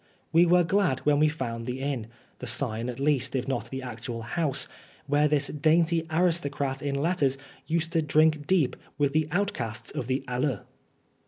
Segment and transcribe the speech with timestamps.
[0.31, 2.07] We were glad when we found the inn
[2.39, 4.67] the sign at least, if not the actual house
[5.05, 10.23] where this dainty aristocrat in letters used to drink deep with the outcasts of the
[10.27, 10.61] halles.